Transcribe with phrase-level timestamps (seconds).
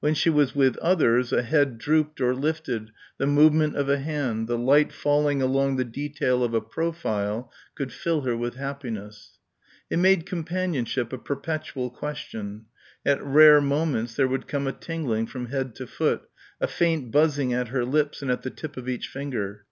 [0.00, 4.48] When she was with others a head drooped or lifted, the movement of a hand,
[4.48, 9.36] the light falling along the detail of a profile could fill her with happiness.
[9.90, 12.64] It made companionship a perpetual question.
[13.04, 16.22] At rare moments there would come a tingling from head to foot,
[16.58, 19.66] a faint buzzing at her lips and at the tip of each finger.